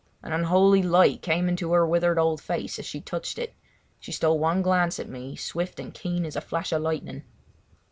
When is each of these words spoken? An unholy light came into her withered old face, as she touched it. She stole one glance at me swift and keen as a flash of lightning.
An 0.23 0.33
unholy 0.33 0.81
light 0.81 1.21
came 1.21 1.47
into 1.47 1.73
her 1.73 1.85
withered 1.85 2.17
old 2.17 2.41
face, 2.41 2.79
as 2.79 2.87
she 2.87 2.99
touched 3.01 3.37
it. 3.37 3.53
She 3.99 4.11
stole 4.11 4.39
one 4.39 4.63
glance 4.63 4.99
at 4.99 5.07
me 5.07 5.35
swift 5.35 5.79
and 5.79 5.93
keen 5.93 6.25
as 6.25 6.35
a 6.35 6.41
flash 6.41 6.71
of 6.71 6.81
lightning. 6.81 7.21